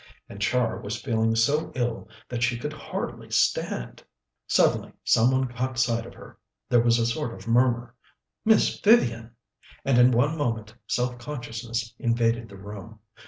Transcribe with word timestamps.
And 0.27 0.41
Char 0.41 0.79
was 0.81 0.99
feeling 0.99 1.35
so 1.35 1.71
ill 1.75 2.09
that 2.27 2.41
she 2.41 2.57
could 2.57 2.73
hardly 2.73 3.29
stand. 3.29 4.03
Suddenly 4.47 4.93
some 5.03 5.29
one 5.29 5.47
caught 5.47 5.77
sight 5.77 6.07
of 6.07 6.15
her, 6.15 6.39
there 6.67 6.81
was 6.81 6.97
a 6.97 7.05
sort 7.05 7.35
of 7.35 7.47
murmur, 7.47 7.93
"Miss 8.43 8.79
Vivian!" 8.79 9.35
and 9.85 9.99
in 9.99 10.09
one 10.09 10.35
moment 10.35 10.73
self 10.87 11.19
consciousness 11.19 11.93
invaded 11.99 12.49
the 12.49 12.57
room. 12.57 12.97